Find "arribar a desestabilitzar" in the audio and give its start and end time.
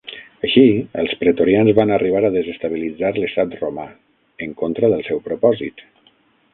1.99-3.13